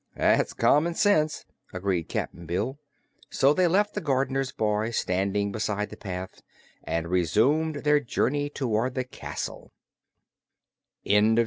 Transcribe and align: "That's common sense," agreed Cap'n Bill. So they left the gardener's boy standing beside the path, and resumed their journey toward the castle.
"That's 0.15 0.53
common 0.53 0.95
sense," 0.95 1.45
agreed 1.73 2.09
Cap'n 2.09 2.47
Bill. 2.47 2.79
So 3.29 3.53
they 3.53 3.67
left 3.67 3.93
the 3.93 4.01
gardener's 4.01 4.51
boy 4.51 4.89
standing 4.89 5.51
beside 5.51 5.91
the 5.91 5.95
path, 5.95 6.41
and 6.83 7.07
resumed 7.07 7.83
their 7.83 7.99
journey 7.99 8.49
toward 8.49 8.95
the 8.95 9.03
castle. 9.03 9.71